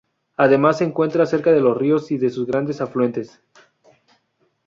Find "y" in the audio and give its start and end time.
2.11-2.17